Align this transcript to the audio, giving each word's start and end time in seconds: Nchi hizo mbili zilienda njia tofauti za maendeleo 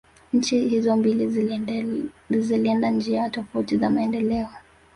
Nchi 0.33 0.59
hizo 0.59 0.95
mbili 0.97 1.27
zilienda 2.45 2.89
njia 2.89 3.29
tofauti 3.29 3.77
za 3.77 3.89
maendeleo 3.89 4.47